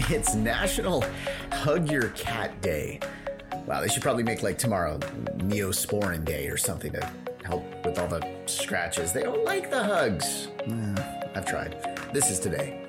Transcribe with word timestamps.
It's 0.00 0.34
National 0.34 1.04
Hug 1.52 1.90
Your 1.90 2.08
Cat 2.10 2.60
Day. 2.62 3.00
Wow, 3.66 3.80
they 3.80 3.88
should 3.88 4.02
probably 4.02 4.22
make 4.22 4.42
like 4.42 4.56
tomorrow 4.56 4.98
Neosporin 5.36 6.24
Day 6.24 6.46
or 6.46 6.56
something 6.56 6.92
to 6.92 7.10
help 7.44 7.64
with 7.84 7.98
all 7.98 8.08
the 8.08 8.26
scratches. 8.46 9.12
They 9.12 9.24
don't 9.24 9.44
like 9.44 9.70
the 9.70 9.82
hugs. 9.82 10.48
Eh, 10.66 11.30
I've 11.34 11.46
tried. 11.46 11.98
This 12.14 12.30
is 12.30 12.38
today. 12.38 12.87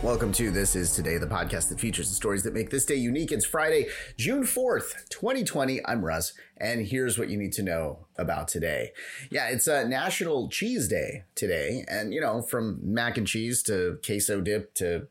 Welcome 0.00 0.30
to 0.34 0.52
This 0.52 0.76
Is 0.76 0.94
Today, 0.94 1.18
the 1.18 1.26
podcast 1.26 1.70
that 1.70 1.80
features 1.80 2.08
the 2.08 2.14
stories 2.14 2.44
that 2.44 2.54
make 2.54 2.70
this 2.70 2.84
day 2.84 2.94
unique. 2.94 3.32
It's 3.32 3.44
Friday, 3.44 3.88
June 4.16 4.44
4th, 4.44 5.08
2020. 5.08 5.80
I'm 5.84 6.04
Russ, 6.04 6.34
and 6.56 6.86
here's 6.86 7.18
what 7.18 7.28
you 7.30 7.36
need 7.36 7.52
to 7.54 7.64
know 7.64 8.06
about 8.16 8.46
today. 8.46 8.92
Yeah, 9.28 9.48
it's 9.48 9.66
a 9.66 9.84
National 9.88 10.48
Cheese 10.50 10.86
Day 10.86 11.24
today, 11.34 11.84
and 11.88 12.14
you 12.14 12.20
know, 12.20 12.42
from 12.42 12.78
mac 12.80 13.18
and 13.18 13.26
cheese 13.26 13.60
to 13.64 13.98
queso 14.06 14.40
dip 14.40 14.72
to 14.74 15.08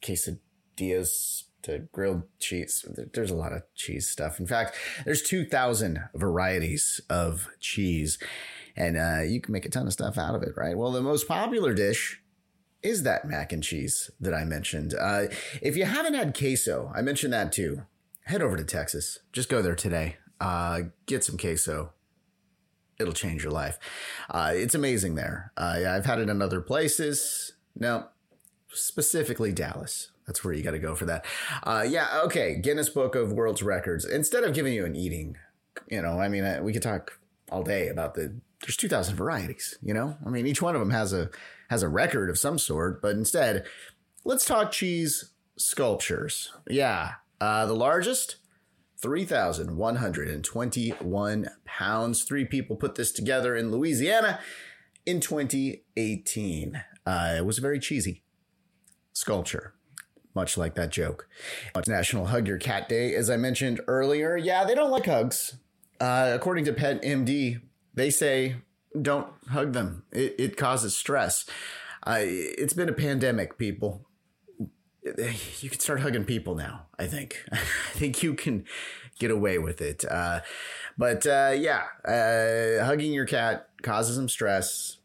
quesadillas 0.00 1.44
to 1.60 1.80
grilled 1.92 2.22
cheese. 2.38 2.86
There's 3.12 3.30
a 3.30 3.36
lot 3.36 3.52
of 3.52 3.62
cheese 3.74 4.08
stuff. 4.08 4.40
In 4.40 4.46
fact, 4.46 4.74
there's 5.04 5.20
2,000 5.20 6.00
varieties 6.14 6.98
of 7.10 7.46
cheese, 7.60 8.18
and 8.74 8.96
uh, 8.96 9.20
you 9.20 9.42
can 9.42 9.52
make 9.52 9.66
a 9.66 9.70
ton 9.70 9.86
of 9.86 9.92
stuff 9.92 10.16
out 10.16 10.34
of 10.34 10.42
it, 10.42 10.54
right? 10.56 10.78
Well, 10.78 10.92
the 10.92 11.02
most 11.02 11.28
popular 11.28 11.74
dish 11.74 12.22
is 12.82 13.02
that 13.02 13.26
mac 13.26 13.52
and 13.52 13.62
cheese 13.62 14.10
that 14.20 14.34
I 14.34 14.44
mentioned. 14.44 14.94
Uh, 14.98 15.26
if 15.60 15.76
you 15.76 15.84
haven't 15.84 16.14
had 16.14 16.36
queso, 16.36 16.92
I 16.94 17.02
mentioned 17.02 17.32
that 17.32 17.52
too. 17.52 17.82
Head 18.24 18.42
over 18.42 18.56
to 18.56 18.64
Texas. 18.64 19.18
Just 19.32 19.48
go 19.48 19.62
there 19.62 19.74
today. 19.74 20.16
Uh, 20.40 20.82
get 21.06 21.24
some 21.24 21.36
queso. 21.36 21.92
It'll 22.98 23.12
change 23.12 23.42
your 23.42 23.52
life. 23.52 23.78
Uh, 24.28 24.52
it's 24.54 24.74
amazing 24.74 25.14
there. 25.14 25.52
Uh, 25.56 25.80
I've 25.88 26.06
had 26.06 26.18
it 26.18 26.28
in 26.28 26.42
other 26.42 26.60
places. 26.60 27.52
No, 27.74 28.08
specifically 28.68 29.52
Dallas. 29.52 30.10
That's 30.26 30.44
where 30.44 30.54
you 30.54 30.62
got 30.62 30.72
to 30.72 30.78
go 30.78 30.94
for 30.94 31.06
that. 31.06 31.24
Uh, 31.64 31.84
yeah, 31.88 32.20
okay. 32.24 32.54
Guinness 32.54 32.88
Book 32.88 33.14
of 33.14 33.32
World's 33.32 33.62
Records. 33.62 34.04
Instead 34.04 34.44
of 34.44 34.54
giving 34.54 34.72
you 34.72 34.84
an 34.84 34.94
eating, 34.94 35.36
you 35.88 36.00
know, 36.00 36.20
I 36.20 36.28
mean, 36.28 36.62
we 36.62 36.72
could 36.72 36.82
talk 36.82 37.18
all 37.50 37.62
day 37.62 37.88
about 37.88 38.14
the. 38.14 38.36
There's 38.62 38.76
2,000 38.76 39.16
varieties. 39.16 39.78
You 39.82 39.94
know, 39.94 40.16
I 40.24 40.30
mean, 40.30 40.46
each 40.46 40.62
one 40.62 40.74
of 40.74 40.80
them 40.80 40.90
has 40.90 41.12
a 41.12 41.30
has 41.68 41.82
a 41.82 41.88
record 41.88 42.30
of 42.30 42.38
some 42.38 42.58
sort. 42.58 43.00
But 43.00 43.16
instead, 43.16 43.64
let's 44.24 44.44
talk 44.44 44.72
cheese 44.72 45.32
sculptures. 45.56 46.52
Yeah, 46.68 47.12
uh, 47.40 47.66
the 47.66 47.74
largest. 47.74 48.36
3,121 49.00 51.48
pounds. 51.64 52.22
Three 52.22 52.44
people 52.44 52.76
put 52.76 52.96
this 52.96 53.12
together 53.12 53.56
in 53.56 53.70
Louisiana 53.70 54.40
in 55.06 55.20
2018. 55.20 56.84
Uh, 57.06 57.34
it 57.38 57.46
was 57.46 57.56
a 57.56 57.62
very 57.62 57.80
cheesy 57.80 58.22
sculpture, 59.14 59.72
much 60.34 60.58
like 60.58 60.74
that 60.74 60.90
joke. 60.90 61.26
It's 61.74 61.88
National 61.88 62.26
Hug 62.26 62.46
Your 62.46 62.58
Cat 62.58 62.90
Day, 62.90 63.14
as 63.14 63.30
I 63.30 63.38
mentioned 63.38 63.80
earlier. 63.88 64.36
Yeah, 64.36 64.64
they 64.64 64.74
don't 64.74 64.90
like 64.90 65.06
hugs. 65.06 65.56
Uh, 65.98 66.32
according 66.34 66.66
to 66.66 66.72
Pet 66.72 67.02
MD, 67.02 67.60
they 67.94 68.10
say 68.10 68.56
don't 69.00 69.28
hug 69.48 69.72
them. 69.72 70.04
It, 70.12 70.34
it 70.38 70.56
causes 70.56 70.96
stress. 70.96 71.46
Uh, 72.06 72.18
it's 72.20 72.72
been 72.72 72.88
a 72.88 72.94
pandemic, 72.94 73.58
people. 73.58 74.06
You 75.02 75.70
can 75.70 75.80
start 75.80 76.00
hugging 76.00 76.24
people 76.24 76.54
now. 76.54 76.86
I 76.98 77.06
think. 77.06 77.36
I 77.52 77.56
think 77.92 78.22
you 78.22 78.34
can 78.34 78.64
get 79.18 79.30
away 79.30 79.58
with 79.58 79.80
it. 79.80 80.04
Uh, 80.04 80.40
but 80.98 81.26
uh, 81.26 81.54
yeah, 81.56 81.84
uh, 82.04 82.84
hugging 82.84 83.12
your 83.12 83.26
cat 83.26 83.68
causes 83.82 84.16
them 84.16 84.28
stress. 84.28 84.98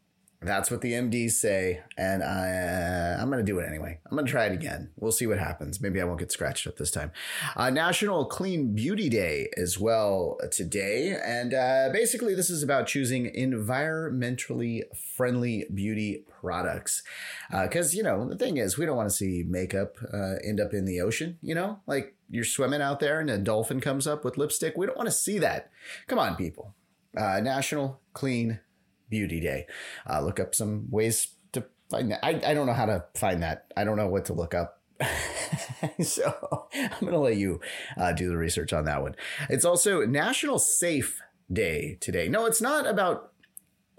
That's 0.46 0.70
what 0.70 0.80
the 0.80 0.92
MDs 0.92 1.32
say, 1.32 1.80
and 1.98 2.22
I, 2.22 3.16
uh, 3.16 3.20
I'm 3.20 3.30
going 3.30 3.44
to 3.44 3.52
do 3.52 3.58
it 3.58 3.66
anyway. 3.66 3.98
I'm 4.06 4.16
going 4.16 4.26
to 4.26 4.30
try 4.30 4.46
it 4.46 4.52
again. 4.52 4.90
We'll 4.96 5.10
see 5.10 5.26
what 5.26 5.40
happens. 5.40 5.80
Maybe 5.80 6.00
I 6.00 6.04
won't 6.04 6.20
get 6.20 6.30
scratched 6.30 6.68
up 6.68 6.76
this 6.76 6.92
time. 6.92 7.10
Uh, 7.56 7.70
National 7.70 8.24
Clean 8.26 8.72
Beauty 8.72 9.08
Day 9.08 9.48
as 9.56 9.76
well 9.78 10.38
today, 10.52 11.18
and 11.20 11.52
uh, 11.52 11.88
basically 11.92 12.36
this 12.36 12.48
is 12.48 12.62
about 12.62 12.86
choosing 12.86 13.26
environmentally 13.36 14.82
friendly 15.16 15.66
beauty 15.74 16.24
products. 16.40 17.02
Because 17.50 17.92
you 17.96 18.04
know 18.04 18.28
the 18.28 18.36
thing 18.36 18.56
is, 18.56 18.78
we 18.78 18.86
don't 18.86 18.96
want 18.96 19.08
to 19.08 19.14
see 19.14 19.42
makeup 19.44 19.96
uh, 20.14 20.34
end 20.44 20.60
up 20.60 20.72
in 20.72 20.84
the 20.84 21.00
ocean. 21.00 21.38
You 21.42 21.56
know, 21.56 21.80
like 21.88 22.14
you're 22.30 22.44
swimming 22.44 22.82
out 22.82 23.00
there 23.00 23.18
and 23.18 23.30
a 23.30 23.38
dolphin 23.38 23.80
comes 23.80 24.06
up 24.06 24.24
with 24.24 24.38
lipstick. 24.38 24.76
We 24.76 24.86
don't 24.86 24.96
want 24.96 25.08
to 25.08 25.12
see 25.12 25.40
that. 25.40 25.70
Come 26.06 26.20
on, 26.20 26.36
people. 26.36 26.74
Uh, 27.16 27.40
National 27.40 28.00
Clean 28.12 28.60
Beauty 29.08 29.40
Day. 29.40 29.66
Uh, 30.08 30.20
look 30.20 30.40
up 30.40 30.54
some 30.54 30.90
ways 30.90 31.28
to 31.52 31.64
find 31.90 32.10
that. 32.10 32.24
I, 32.24 32.40
I 32.44 32.54
don't 32.54 32.66
know 32.66 32.72
how 32.72 32.86
to 32.86 33.04
find 33.14 33.42
that. 33.42 33.72
I 33.76 33.84
don't 33.84 33.96
know 33.96 34.08
what 34.08 34.24
to 34.26 34.32
look 34.32 34.54
up. 34.54 34.80
so 36.02 36.68
I'm 36.74 37.00
going 37.00 37.12
to 37.12 37.18
let 37.18 37.36
you 37.36 37.60
uh, 37.96 38.12
do 38.12 38.28
the 38.28 38.36
research 38.36 38.72
on 38.72 38.84
that 38.86 39.02
one. 39.02 39.14
It's 39.50 39.64
also 39.64 40.06
National 40.06 40.58
Safe 40.58 41.20
Day 41.52 41.98
today. 42.00 42.28
No, 42.28 42.46
it's 42.46 42.60
not 42.62 42.86
about 42.86 43.32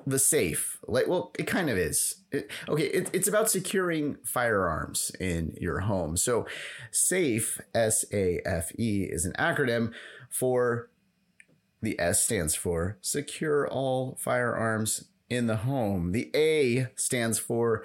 the 0.07 0.19
safe. 0.19 0.79
Like, 0.87 1.07
well, 1.07 1.31
it 1.37 1.47
kind 1.47 1.69
of 1.69 1.77
is. 1.77 2.15
It, 2.31 2.49
okay, 2.67 2.85
it, 2.85 3.09
it's 3.13 3.27
about 3.27 3.49
securing 3.49 4.17
firearms 4.25 5.11
in 5.19 5.55
your 5.59 5.81
home. 5.81 6.17
So, 6.17 6.47
SAFE, 6.91 7.59
S 7.75 8.05
A 8.11 8.41
F 8.45 8.71
E, 8.79 9.03
is 9.03 9.25
an 9.25 9.33
acronym 9.37 9.91
for 10.29 10.89
the 11.81 11.99
S 11.99 12.23
stands 12.23 12.55
for 12.55 12.97
secure 13.01 13.67
all 13.67 14.17
firearms 14.19 15.09
in 15.29 15.47
the 15.47 15.57
home. 15.57 16.11
The 16.11 16.31
A 16.35 16.87
stands 16.95 17.39
for 17.39 17.83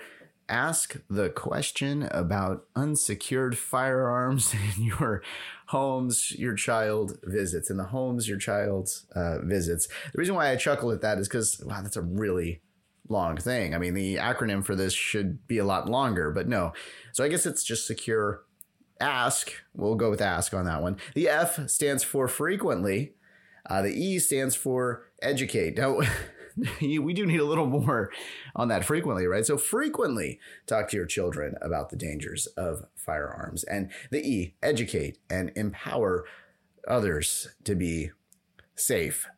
ask 0.48 0.96
the 1.08 1.30
question 1.30 2.08
about 2.10 2.66
unsecured 2.76 3.56
firearms 3.56 4.54
in 4.76 4.84
your 4.84 5.22
homes 5.68 6.32
your 6.32 6.54
child 6.54 7.18
visits 7.22 7.70
in 7.70 7.78
the 7.78 7.84
homes 7.84 8.28
your 8.28 8.38
child 8.38 8.90
uh, 9.14 9.38
visits. 9.40 9.88
The 10.12 10.18
reason 10.18 10.34
why 10.34 10.50
i 10.50 10.56
chuckle 10.56 10.90
at 10.90 11.00
that 11.00 11.18
is 11.18 11.28
because 11.28 11.62
wow 11.64 11.80
that's 11.80 11.96
a 11.96 12.02
really 12.02 12.60
long 13.08 13.36
thing. 13.36 13.74
I 13.74 13.78
mean 13.78 13.94
the 13.94 14.16
acronym 14.16 14.64
for 14.64 14.74
this 14.74 14.92
should 14.92 15.46
be 15.46 15.58
a 15.58 15.64
lot 15.64 15.88
longer 15.88 16.30
but 16.30 16.48
no. 16.48 16.72
So 17.12 17.24
i 17.24 17.28
guess 17.28 17.46
it's 17.46 17.64
just 17.64 17.86
secure. 17.86 18.42
Ask 19.00 19.52
we'll 19.74 19.96
go 19.96 20.10
with 20.10 20.20
ask 20.20 20.52
on 20.54 20.66
that 20.66 20.82
one. 20.82 20.98
The 21.14 21.28
f 21.28 21.68
stands 21.70 22.04
for 22.04 22.28
frequently 22.28 23.14
uh, 23.68 23.82
the 23.82 23.92
E 23.92 24.18
stands 24.18 24.54
for 24.54 25.04
educate. 25.20 25.76
Now, 25.76 26.00
we 26.80 27.12
do 27.12 27.26
need 27.26 27.40
a 27.40 27.44
little 27.44 27.66
more 27.66 28.10
on 28.54 28.68
that 28.68 28.84
frequently, 28.84 29.26
right? 29.26 29.46
So, 29.46 29.56
frequently 29.56 30.40
talk 30.66 30.88
to 30.90 30.96
your 30.96 31.06
children 31.06 31.54
about 31.62 31.90
the 31.90 31.96
dangers 31.96 32.46
of 32.48 32.84
firearms. 32.96 33.64
And 33.64 33.90
the 34.10 34.26
E, 34.26 34.54
educate 34.62 35.18
and 35.30 35.52
empower 35.56 36.24
others 36.86 37.48
to 37.64 37.74
be 37.74 38.10
safe. 38.74 39.28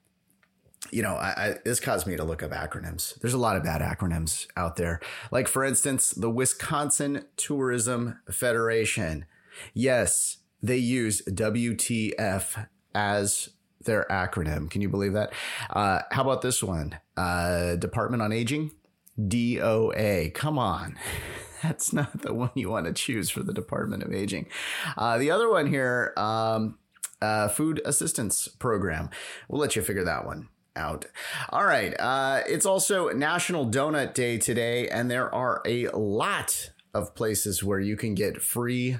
You 0.90 1.02
know, 1.02 1.14
I, 1.14 1.28
I, 1.28 1.54
this 1.64 1.80
caused 1.80 2.06
me 2.06 2.16
to 2.16 2.24
look 2.24 2.42
up 2.42 2.50
acronyms. 2.50 3.18
There's 3.20 3.34
a 3.34 3.38
lot 3.38 3.56
of 3.56 3.64
bad 3.64 3.80
acronyms 3.80 4.46
out 4.56 4.76
there. 4.76 5.00
Like, 5.30 5.48
for 5.48 5.64
instance, 5.64 6.10
the 6.10 6.30
Wisconsin 6.30 7.24
Tourism 7.36 8.20
Federation. 8.30 9.24
Yes, 9.72 10.38
they 10.62 10.76
use 10.76 11.22
WTF 11.26 12.66
as 12.94 13.50
their 13.84 14.06
acronym. 14.10 14.70
Can 14.70 14.80
you 14.80 14.88
believe 14.88 15.12
that? 15.12 15.32
Uh, 15.70 16.00
how 16.10 16.22
about 16.22 16.42
this 16.42 16.62
one? 16.62 16.98
Uh, 17.16 17.76
Department 17.76 18.22
on 18.22 18.32
Aging, 18.32 18.72
DOA. 19.18 20.32
Come 20.34 20.58
on. 20.58 20.96
That's 21.62 21.92
not 21.92 22.20
the 22.20 22.34
one 22.34 22.50
you 22.54 22.68
want 22.68 22.86
to 22.86 22.92
choose 22.92 23.30
for 23.30 23.42
the 23.42 23.54
Department 23.54 24.02
of 24.02 24.12
Aging. 24.12 24.46
Uh, 24.98 25.16
the 25.16 25.30
other 25.30 25.50
one 25.50 25.66
here, 25.66 26.12
um, 26.16 26.78
uh, 27.22 27.48
Food 27.48 27.80
Assistance 27.86 28.48
Program. 28.48 29.08
We'll 29.48 29.60
let 29.60 29.74
you 29.74 29.82
figure 29.82 30.04
that 30.04 30.26
one 30.26 30.48
out. 30.76 31.06
All 31.50 31.64
right. 31.64 31.94
Uh, 31.98 32.42
it's 32.46 32.66
also 32.66 33.08
National 33.10 33.66
Donut 33.66 34.12
Day 34.12 34.38
today, 34.38 34.88
and 34.88 35.10
there 35.10 35.34
are 35.34 35.62
a 35.64 35.88
lot 35.88 36.70
of 36.92 37.14
places 37.14 37.64
where 37.64 37.80
you 37.80 37.96
can 37.96 38.14
get 38.14 38.42
free 38.42 38.98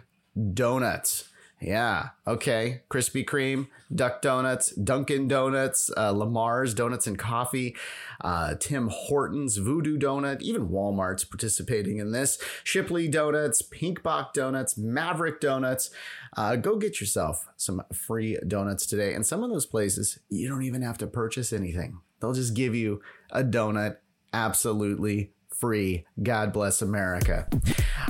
donuts. 0.53 1.29
Yeah. 1.65 2.11
Okay. 2.27 2.83
Krispy 2.91 3.25
Kreme, 3.25 3.69
Duck 3.95 4.21
Donuts, 4.21 4.73
Dunkin' 4.73 5.29
Donuts, 5.29 5.91
uh, 5.97 6.11
Lamar's 6.11 6.75
Donuts 6.75 7.07
and 7.07 7.19
Coffee, 7.19 7.75
uh, 8.21 8.55
Tim 8.61 8.91
Hortons, 8.93 9.57
Voodoo 9.57 9.99
Donut, 9.99 10.43
even 10.43 10.69
Walmart's 10.69 11.25
participating 11.25 11.97
in 11.97 12.13
this. 12.13 12.39
Shipley 12.65 13.09
Donuts, 13.09 13.63
Pinkbox 13.63 14.35
Donuts, 14.35 14.77
Maverick 14.77 15.41
Donuts. 15.41 15.91
Uh, 16.37 16.57
go 16.57 16.77
get 16.77 17.01
yourself 17.01 17.49
some 17.57 17.83
free 17.95 18.39
donuts 18.47 18.85
today. 18.85 19.15
And 19.15 19.25
some 19.25 19.43
of 19.43 19.51
those 19.51 19.65
places, 19.65 20.19
you 20.29 20.51
don't 20.51 20.65
even 20.65 20.83
have 20.83 20.99
to 20.99 21.07
purchase 21.07 21.51
anything. 21.51 21.99
They'll 22.21 22.35
just 22.35 22.55
give 22.55 22.75
you 22.75 23.01
a 23.31 23.43
donut 23.43 23.97
absolutely 24.35 25.33
free. 25.49 26.05
God 26.23 26.53
bless 26.53 26.83
America. 26.83 27.49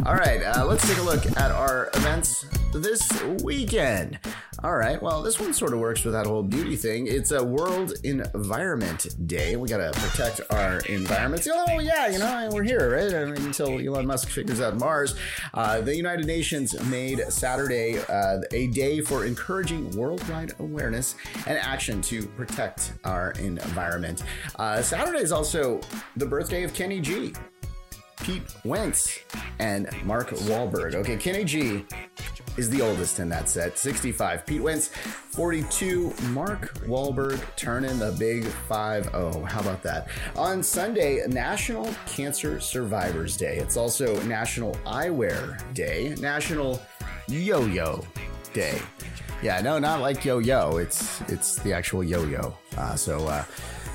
All 0.04 0.14
right, 0.14 0.42
uh, 0.42 0.66
let's 0.66 0.86
take 0.86 0.98
a 0.98 1.02
look 1.02 1.24
at 1.38 1.50
our 1.50 1.88
events 1.94 2.46
this 2.74 3.22
weekend. 3.42 4.18
All 4.62 4.74
right, 4.76 5.00
well, 5.00 5.22
this 5.22 5.38
one 5.38 5.54
sort 5.54 5.72
of 5.72 5.78
works 5.78 6.04
with 6.04 6.12
that 6.14 6.26
whole 6.26 6.42
beauty 6.42 6.76
thing. 6.76 7.06
It's 7.06 7.30
a 7.30 7.42
World 7.42 7.94
Environment 8.02 9.06
Day. 9.26 9.56
We 9.56 9.68
got 9.68 9.78
to 9.78 9.98
protect 10.00 10.40
our 10.50 10.80
environments. 10.80 11.48
Oh, 11.50 11.78
yeah, 11.78 12.08
you 12.08 12.18
know, 12.18 12.50
we're 12.52 12.64
here, 12.64 12.96
right? 12.96 13.14
I 13.14 13.24
mean, 13.24 13.46
until 13.46 13.78
Elon 13.78 14.06
Musk 14.06 14.28
figures 14.28 14.60
out 14.60 14.76
Mars. 14.76 15.14
Uh, 15.54 15.80
the 15.80 15.94
United 15.96 16.26
Nations 16.26 16.78
made 16.90 17.20
Saturday 17.28 17.98
uh, 18.08 18.40
a 18.52 18.66
day 18.68 19.00
for 19.00 19.24
encouraging 19.24 19.90
worldwide 19.96 20.54
awareness 20.58 21.14
and 21.46 21.56
action 21.56 22.02
to 22.02 22.26
protect 22.26 22.92
our 23.04 23.30
environment. 23.32 24.22
Uh, 24.56 24.82
Saturday 24.82 25.20
is 25.20 25.32
also 25.32 25.80
the 26.16 26.26
birthday 26.26 26.64
of 26.64 26.74
Kenny 26.74 27.00
G. 27.00 27.32
Pete 28.22 28.42
Wentz 28.64 29.18
and 29.58 29.88
Mark 30.04 30.30
Wahlberg. 30.30 30.94
Okay, 30.94 31.16
Kenny 31.16 31.44
G 31.44 31.84
is 32.56 32.70
the 32.70 32.80
oldest 32.80 33.18
in 33.18 33.28
that 33.30 33.48
set, 33.48 33.78
65. 33.78 34.46
Pete 34.46 34.62
Wentz, 34.62 34.88
42. 34.88 36.14
Mark 36.30 36.74
Wahlberg 36.86 37.42
turning 37.56 37.98
the 37.98 38.12
big 38.18 38.44
5 38.44 39.04
0. 39.04 39.44
How 39.44 39.60
about 39.60 39.82
that? 39.82 40.08
On 40.36 40.62
Sunday, 40.62 41.26
National 41.26 41.88
Cancer 42.06 42.60
Survivors 42.60 43.36
Day. 43.36 43.56
It's 43.56 43.76
also 43.76 44.20
National 44.22 44.74
Eyewear 44.86 45.60
Day, 45.74 46.14
National 46.20 46.80
Yo 47.28 47.64
Yo 47.66 48.04
Day. 48.52 48.80
Yeah, 49.42 49.60
no, 49.60 49.78
not 49.78 50.00
like 50.00 50.24
yo 50.24 50.38
yo. 50.38 50.78
It's 50.78 51.20
it's 51.22 51.56
the 51.56 51.72
actual 51.74 52.02
yo 52.02 52.24
yo. 52.24 52.56
Uh, 52.78 52.94
so 52.94 53.26
uh, 53.28 53.44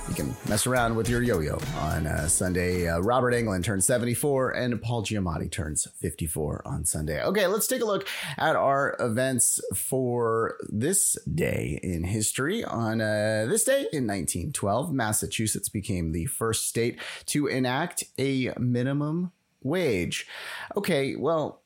you 0.10 0.16
can 0.16 0.36
mess 0.48 0.66
around 0.66 0.96
with 0.96 1.08
your 1.08 1.22
yo-yo 1.22 1.60
on 1.78 2.08
uh, 2.08 2.28
Sunday. 2.28 2.88
Uh, 2.88 3.00
Robert 3.00 3.32
Englund 3.32 3.64
turns 3.64 3.86
74 3.86 4.52
and 4.52 4.82
Paul 4.82 5.04
Giamatti 5.04 5.52
turns 5.52 5.88
54 5.98 6.64
on 6.66 6.84
Sunday. 6.84 7.22
Okay, 7.24 7.46
let's 7.46 7.68
take 7.68 7.82
a 7.82 7.86
look 7.86 8.08
at 8.38 8.56
our 8.56 8.96
events 9.00 9.62
for 9.76 10.58
this 10.68 11.16
day 11.34 11.80
in 11.84 12.04
history. 12.04 12.64
On 12.66 13.02
uh, 13.02 13.46
this 13.48 13.64
day 13.64 13.82
in 13.94 14.08
1912, 14.08 14.92
Massachusetts 14.92 15.70
became 15.70 16.12
the 16.12 16.26
first 16.26 16.68
state 16.68 17.00
to 17.28 17.46
enact 17.46 18.04
a 18.18 18.52
minimum 18.58 19.32
wage. 19.62 20.26
Okay, 20.76 21.16
well, 21.16 21.62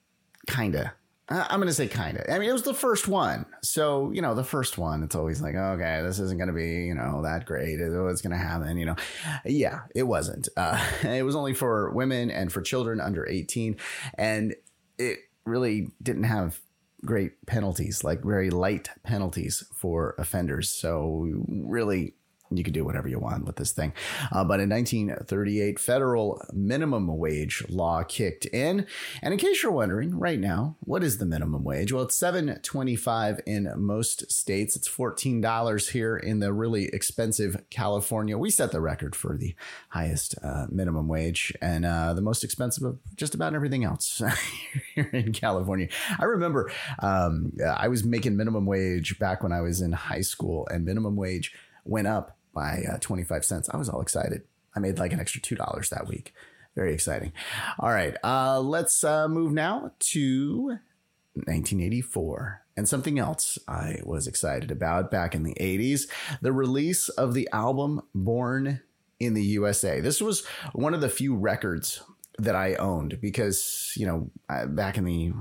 kinda. 0.47 0.95
I'm 1.33 1.59
going 1.59 1.67
to 1.67 1.73
say 1.73 1.87
kind 1.87 2.17
of. 2.17 2.25
I 2.29 2.37
mean, 2.37 2.49
it 2.49 2.53
was 2.53 2.63
the 2.63 2.73
first 2.73 3.07
one. 3.07 3.45
So, 3.63 4.11
you 4.11 4.21
know, 4.21 4.35
the 4.35 4.43
first 4.43 4.77
one, 4.77 5.01
it's 5.01 5.15
always 5.15 5.41
like, 5.41 5.55
okay, 5.55 6.01
this 6.03 6.19
isn't 6.19 6.37
going 6.37 6.47
to 6.47 6.53
be, 6.53 6.85
you 6.85 6.93
know, 6.93 7.23
that 7.23 7.45
great. 7.45 7.79
What's 7.79 8.21
going 8.21 8.31
to 8.31 8.37
happen? 8.37 8.77
You 8.77 8.85
know, 8.87 8.95
yeah, 9.43 9.81
it 9.95 10.03
wasn't. 10.03 10.47
Uh, 10.55 10.83
it 11.03 11.25
was 11.25 11.35
only 11.35 11.53
for 11.53 11.91
women 11.91 12.29
and 12.29 12.51
for 12.51 12.61
children 12.61 13.01
under 13.01 13.27
18. 13.27 13.77
And 14.15 14.55
it 14.99 15.19
really 15.45 15.87
didn't 16.01 16.23
have 16.23 16.59
great 17.03 17.45
penalties, 17.47 18.03
like 18.03 18.23
very 18.23 18.49
light 18.49 18.89
penalties 19.03 19.63
for 19.75 20.15
offenders. 20.19 20.69
So, 20.69 21.27
really, 21.47 22.13
you 22.57 22.63
can 22.63 22.73
do 22.73 22.85
whatever 22.85 23.07
you 23.07 23.19
want 23.19 23.45
with 23.45 23.55
this 23.55 23.71
thing. 23.71 23.93
Uh, 24.31 24.43
but 24.43 24.59
in 24.59 24.69
1938, 24.69 25.79
federal 25.79 26.41
minimum 26.51 27.07
wage 27.17 27.63
law 27.69 28.03
kicked 28.03 28.45
in. 28.47 28.85
And 29.21 29.33
in 29.33 29.39
case 29.39 29.63
you're 29.63 29.71
wondering, 29.71 30.17
right 30.17 30.39
now, 30.39 30.77
what 30.81 31.03
is 31.03 31.17
the 31.17 31.25
minimum 31.25 31.63
wage? 31.63 31.91
Well, 31.91 32.03
it's 32.03 32.17
7.25 32.17 33.39
in 33.45 33.71
most 33.75 34.31
states. 34.31 34.75
It's 34.75 34.89
$14 34.89 35.91
here 35.91 36.17
in 36.17 36.39
the 36.39 36.53
really 36.53 36.85
expensive 36.85 37.63
California. 37.69 38.37
We 38.37 38.49
set 38.49 38.71
the 38.71 38.81
record 38.81 39.15
for 39.15 39.37
the 39.37 39.55
highest 39.89 40.35
uh, 40.43 40.67
minimum 40.69 41.07
wage 41.07 41.53
and 41.61 41.85
uh, 41.85 42.13
the 42.13 42.21
most 42.21 42.43
expensive 42.43 42.83
of 42.83 42.99
just 43.15 43.35
about 43.35 43.53
everything 43.53 43.83
else 43.83 44.21
here 44.95 45.09
in 45.13 45.33
California. 45.33 45.87
I 46.19 46.25
remember 46.25 46.71
um, 46.99 47.53
I 47.65 47.87
was 47.87 48.03
making 48.03 48.37
minimum 48.37 48.65
wage 48.65 49.19
back 49.19 49.43
when 49.43 49.51
I 49.51 49.61
was 49.61 49.81
in 49.81 49.91
high 49.91 50.21
school, 50.21 50.67
and 50.71 50.85
minimum 50.85 51.15
wage 51.15 51.53
went 51.85 52.07
up 52.07 52.37
by 52.53 52.83
uh, 52.91 52.97
25 52.99 53.45
cents. 53.45 53.69
I 53.71 53.77
was 53.77 53.89
all 53.89 54.01
excited. 54.01 54.43
I 54.75 54.79
made 54.79 54.99
like 54.99 55.13
an 55.13 55.19
extra 55.19 55.41
$2 55.41 55.89
that 55.89 56.07
week. 56.07 56.33
Very 56.75 56.93
exciting. 56.93 57.33
All 57.79 57.91
right, 57.91 58.15
uh, 58.23 58.59
let's 58.59 59.03
uh, 59.03 59.27
move 59.27 59.53
now 59.53 59.91
to 59.99 60.79
1984 61.35 62.61
and 62.75 62.89
something 62.89 63.19
else 63.19 63.59
I 63.67 63.99
was 64.03 64.27
excited 64.27 64.71
about 64.71 65.11
back 65.11 65.35
in 65.35 65.43
the 65.43 65.55
80s 65.59 66.07
the 66.41 66.51
release 66.51 67.09
of 67.09 67.33
the 67.33 67.47
album 67.51 68.01
Born 68.15 68.81
in 69.19 69.33
the 69.33 69.43
USA. 69.43 69.99
This 69.99 70.21
was 70.21 70.45
one 70.73 70.93
of 70.93 71.01
the 71.01 71.09
few 71.09 71.35
records 71.35 72.01
that 72.39 72.55
I 72.55 72.75
owned 72.75 73.21
because, 73.21 73.93
you 73.95 74.07
know, 74.07 74.31
back 74.67 74.97
in 74.97 75.05
the 75.05 75.31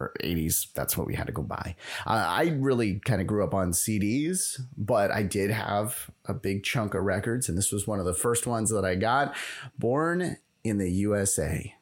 80s, 0.00 0.72
that's 0.74 0.96
what 0.96 1.06
we 1.06 1.14
had 1.14 1.26
to 1.26 1.32
go 1.32 1.42
buy. 1.42 1.76
Uh, 2.06 2.24
I 2.26 2.54
really 2.58 3.00
kind 3.00 3.20
of 3.20 3.26
grew 3.26 3.44
up 3.44 3.54
on 3.54 3.72
CDs, 3.72 4.60
but 4.76 5.10
I 5.10 5.22
did 5.22 5.50
have 5.50 6.10
a 6.26 6.34
big 6.34 6.64
chunk 6.64 6.94
of 6.94 7.02
records, 7.02 7.48
and 7.48 7.56
this 7.56 7.72
was 7.72 7.86
one 7.86 7.98
of 7.98 8.04
the 8.04 8.14
first 8.14 8.46
ones 8.46 8.70
that 8.70 8.84
I 8.84 8.94
got. 8.94 9.34
Born 9.78 10.38
in 10.62 10.78
the 10.78 10.90
USA. 10.90 11.74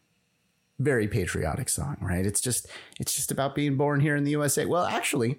Very 0.78 1.06
patriotic 1.06 1.68
song, 1.68 1.96
right? 2.00 2.26
It's 2.26 2.40
just 2.40 2.66
it's 2.98 3.14
just 3.14 3.30
about 3.30 3.54
being 3.54 3.76
born 3.76 4.00
here 4.00 4.16
in 4.16 4.24
the 4.24 4.32
USA. 4.32 4.64
Well, 4.64 4.84
actually, 4.84 5.38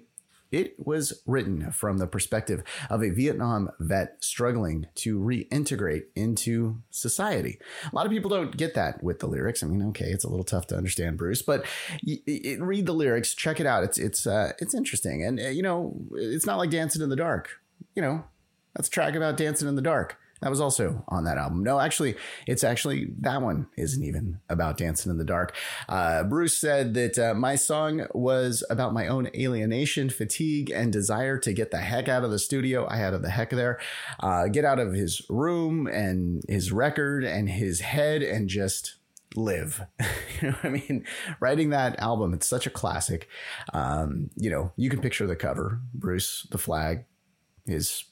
it 0.54 0.74
was 0.78 1.22
written 1.26 1.70
from 1.72 1.98
the 1.98 2.06
perspective 2.06 2.62
of 2.88 3.02
a 3.02 3.10
Vietnam 3.10 3.70
vet 3.80 4.22
struggling 4.22 4.86
to 4.96 5.18
reintegrate 5.18 6.04
into 6.14 6.80
society. 6.90 7.58
A 7.92 7.94
lot 7.94 8.06
of 8.06 8.12
people 8.12 8.30
don't 8.30 8.56
get 8.56 8.74
that 8.74 9.02
with 9.02 9.18
the 9.18 9.26
lyrics. 9.26 9.62
I 9.62 9.66
mean, 9.66 9.82
okay, 9.88 10.06
it's 10.06 10.24
a 10.24 10.28
little 10.28 10.44
tough 10.44 10.66
to 10.68 10.76
understand, 10.76 11.18
Bruce, 11.18 11.42
but 11.42 11.64
y- 12.06 12.20
y- 12.26 12.56
read 12.60 12.86
the 12.86 12.92
lyrics, 12.94 13.34
check 13.34 13.60
it 13.60 13.66
out. 13.66 13.84
It's 13.84 13.98
it's 13.98 14.26
uh, 14.26 14.52
it's 14.58 14.74
interesting, 14.74 15.24
and 15.24 15.40
uh, 15.40 15.48
you 15.48 15.62
know, 15.62 15.94
it's 16.12 16.46
not 16.46 16.58
like 16.58 16.70
Dancing 16.70 17.02
in 17.02 17.08
the 17.08 17.16
Dark. 17.16 17.50
You 17.94 18.02
know, 18.02 18.24
that's 18.74 18.88
a 18.88 18.90
track 18.90 19.14
about 19.14 19.36
dancing 19.36 19.68
in 19.68 19.76
the 19.76 19.82
dark. 19.82 20.16
That 20.40 20.50
was 20.50 20.60
also 20.60 21.04
on 21.08 21.24
that 21.24 21.38
album. 21.38 21.62
No, 21.62 21.80
actually, 21.80 22.16
it's 22.46 22.64
actually 22.64 23.12
that 23.20 23.40
one 23.40 23.66
isn't 23.78 24.02
even 24.02 24.40
about 24.48 24.76
dancing 24.76 25.10
in 25.10 25.18
the 25.18 25.24
dark. 25.24 25.54
Uh, 25.88 26.24
Bruce 26.24 26.58
said 26.58 26.94
that 26.94 27.18
uh, 27.18 27.34
my 27.34 27.54
song 27.54 28.06
was 28.12 28.62
about 28.68 28.92
my 28.92 29.06
own 29.06 29.30
alienation, 29.34 30.10
fatigue, 30.10 30.70
and 30.70 30.92
desire 30.92 31.38
to 31.38 31.52
get 31.52 31.70
the 31.70 31.78
heck 31.78 32.08
out 32.08 32.24
of 32.24 32.30
the 32.30 32.38
studio. 32.38 32.86
I 32.88 32.96
had 32.96 33.14
of 33.14 33.22
the 33.22 33.30
heck 33.30 33.50
there, 33.50 33.78
uh, 34.20 34.48
get 34.48 34.64
out 34.64 34.78
of 34.78 34.92
his 34.92 35.22
room 35.30 35.86
and 35.86 36.42
his 36.48 36.72
record 36.72 37.24
and 37.24 37.48
his 37.48 37.80
head 37.80 38.22
and 38.22 38.48
just 38.48 38.96
live. 39.36 39.86
you 40.40 40.50
know 40.50 40.56
I 40.62 40.68
mean? 40.68 41.04
Writing 41.40 41.70
that 41.70 41.98
album, 42.00 42.34
it's 42.34 42.48
such 42.48 42.66
a 42.66 42.70
classic. 42.70 43.28
Um, 43.72 44.30
you 44.36 44.50
know, 44.50 44.72
you 44.76 44.90
can 44.90 45.00
picture 45.00 45.26
the 45.26 45.36
cover, 45.36 45.80
Bruce, 45.94 46.46
the 46.50 46.58
flag, 46.58 47.04
his 47.66 48.04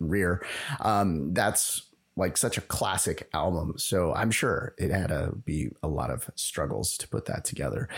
rear. 0.00 0.44
Um, 0.80 1.32
that's 1.34 1.90
like 2.20 2.36
such 2.36 2.58
a 2.58 2.60
classic 2.60 3.28
album. 3.32 3.74
So 3.78 4.12
I'm 4.14 4.30
sure 4.30 4.74
it 4.78 4.90
had 4.90 5.08
to 5.08 5.32
be 5.44 5.70
a 5.82 5.88
lot 5.88 6.10
of 6.10 6.28
struggles 6.34 6.96
to 6.98 7.08
put 7.08 7.24
that 7.26 7.44
together. 7.44 7.88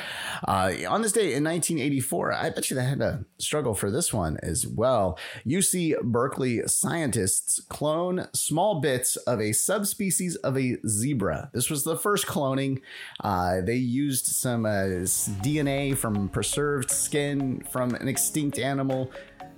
Uh, 0.47 0.73
on 0.89 1.03
this 1.03 1.13
day 1.13 1.35
in 1.35 1.45
1984, 1.45 2.33
I 2.33 2.51
bet 2.51 2.71
you 2.71 2.77
they 2.77 2.85
had 2.85 3.01
to 3.01 3.25
struggle 3.39 3.75
for 3.75 3.91
this 3.91 4.13
one 4.13 4.39
as 4.43 4.67
well. 4.67 5.19
UC 5.45 6.01
Berkeley 6.03 6.63
scientists 6.67 7.61
clone 7.69 8.29
small 8.33 8.81
bits 8.81 9.17
of 9.17 9.41
a 9.41 9.53
subspecies 9.53 10.37
of 10.37 10.57
a 10.57 10.77
zebra. 10.87 11.51
This 11.53 11.69
was 11.69 11.83
the 11.83 11.97
first 11.97 12.27
cloning. 12.27 12.81
Uh, 13.21 13.61
they 13.61 13.77
used 13.77 14.27
some 14.27 14.67
uh, 14.67 15.03
DNA 15.43 15.97
from 15.97 16.29
preserved 16.29 16.91
skin 16.91 17.65
from 17.73 17.95
an 17.95 18.07
extinct 18.07 18.59
animal 18.59 19.11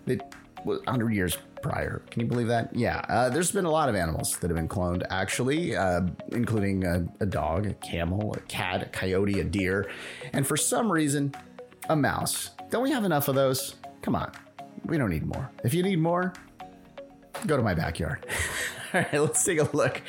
that 0.06 0.34
was 0.64 0.78
100 0.86 1.12
years 1.12 1.36
prior. 1.64 2.02
Can 2.10 2.20
you 2.20 2.26
believe 2.26 2.48
that? 2.48 2.76
Yeah, 2.76 2.98
uh, 3.08 3.30
there's 3.30 3.50
been 3.50 3.64
a 3.64 3.70
lot 3.70 3.88
of 3.88 3.94
animals 3.94 4.36
that 4.36 4.50
have 4.50 4.56
been 4.56 4.68
cloned, 4.68 5.02
actually, 5.08 5.74
uh, 5.74 6.02
including 6.32 6.84
a, 6.84 7.06
a, 7.20 7.26
dog, 7.26 7.64
a 7.66 7.72
camel, 7.74 8.34
a 8.34 8.40
cat, 8.40 8.82
a 8.82 8.86
coyote, 8.86 9.40
a 9.40 9.44
deer, 9.44 9.90
and 10.34 10.46
for 10.46 10.58
some 10.58 10.92
reason, 10.92 11.34
a 11.88 11.96
mouse. 11.96 12.50
Don't 12.70 12.82
we 12.82 12.90
have 12.90 13.04
enough 13.04 13.28
of 13.28 13.34
those? 13.34 13.76
Come 14.02 14.14
on, 14.14 14.30
we 14.84 14.98
don't 14.98 15.08
need 15.08 15.24
more. 15.24 15.50
If 15.64 15.72
you 15.72 15.82
need 15.82 15.98
more, 15.98 16.34
go 17.46 17.56
to 17.56 17.62
my 17.62 17.72
backyard. 17.72 18.26
All 18.94 19.00
right, 19.00 19.20
let's 19.20 19.42
take 19.42 19.58
a 19.58 19.68
look 19.76 20.02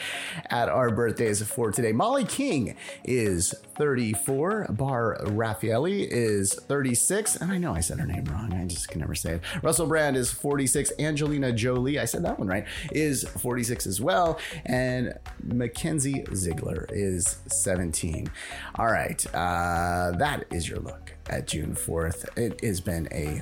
at 0.51 0.70
our 0.70 0.92
birthdays 0.92 1.42
for 1.42 1.72
today. 1.72 1.92
Molly 1.92 2.24
King 2.24 2.75
is 3.04 3.51
34. 3.77 4.68
Bar 4.70 5.18
Raffaelli 5.24 6.08
is 6.08 6.54
36. 6.54 7.38
And 7.38 7.51
I 7.51 7.58
know 7.58 7.74
I 7.74 7.80
said 7.80 8.00
her 8.00 8.06
name 8.06 8.25
wrong. 8.25 8.54
I 8.54 8.65
just 8.68 8.88
can 8.89 9.01
never 9.01 9.15
say 9.15 9.36
it. 9.36 9.42
Russell 9.63 9.88
Brand 9.88 10.15
is 10.15 10.32
46. 10.32 10.92
Angelina 11.00 11.51
Jolie, 11.51 11.98
I 11.98 12.06
said 12.06 12.24
that 12.25 12.38
one 12.38 12.48
right, 12.48 12.65
is 12.92 13.24
46 13.24 13.88
as 13.88 14.00
well. 14.00 14.38
And 14.68 15.15
Mackenzie 15.42 16.24
Ziegler 16.36 16.86
is 16.89 17.39
17. 17.48 18.30
All 18.75 18.86
right, 18.86 19.25
uh, 19.34 20.12
that 20.20 20.46
is 20.51 20.70
your 20.70 20.80
look 20.80 21.15
at 21.27 21.48
June 21.48 21.74
4th. 21.74 22.38
It 22.38 22.63
has 22.63 22.82
been 22.82 23.08
a 23.12 23.42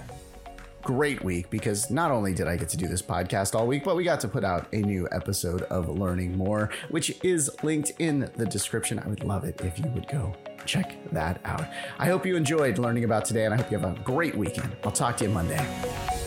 great 0.83 1.23
week 1.23 1.49
because 1.49 1.89
not 1.89 2.11
only 2.11 2.33
did 2.33 2.47
I 2.47 2.57
get 2.57 2.69
to 2.69 2.77
do 2.77 2.87
this 2.87 3.01
podcast 3.01 3.55
all 3.55 3.67
week, 3.67 3.83
but 3.83 3.95
we 3.95 4.03
got 4.03 4.19
to 4.21 4.27
put 4.27 4.43
out 4.43 4.67
a 4.73 4.77
new 4.77 5.07
episode 5.11 5.63
of 5.63 5.89
Learning 5.89 6.37
More, 6.37 6.69
which 6.89 7.17
is 7.23 7.49
linked 7.63 7.91
in 7.99 8.29
the 8.35 8.45
description. 8.45 8.99
I 8.99 9.07
would 9.07 9.23
love 9.23 9.43
it 9.43 9.61
if 9.61 9.79
you 9.79 9.85
would 9.91 10.07
go 10.07 10.35
check 10.65 10.95
that 11.11 11.41
out. 11.45 11.65
I 11.99 12.07
hope 12.07 12.25
you 12.25 12.35
enjoyed 12.35 12.77
learning 12.77 13.03
about 13.03 13.25
today, 13.25 13.45
and 13.45 13.53
I 13.53 13.57
hope 13.57 13.71
you 13.71 13.77
have 13.77 13.97
a 13.97 13.99
great 14.01 14.35
weekend. 14.35 14.75
I'll 14.83 14.91
talk 14.91 15.17
to 15.17 15.25
you 15.25 15.29
Monday. 15.29 16.22